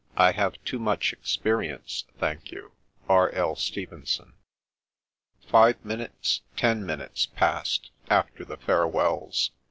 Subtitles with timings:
[0.17, 2.71] I have too much experience, thank you.—
[3.07, 3.29] R.
[3.33, 3.55] L.
[3.55, 4.33] Stevenson.
[5.45, 9.51] Five minutes, ten minutes passed, after the fare wells.